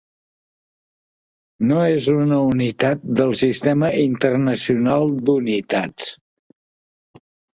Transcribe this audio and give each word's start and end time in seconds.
No 1.71 1.81
és 1.97 2.07
una 2.13 2.39
unitat 2.53 3.03
del 3.19 3.35
Sistema 3.43 3.91
Internacional 4.05 5.05
d'Unitats. 5.29 6.09